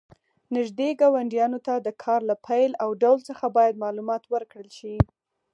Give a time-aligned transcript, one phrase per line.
[0.55, 4.95] نږدې ګاونډیانو ته د کار له پیل او ډول څخه باید معلومات ورکړل شي.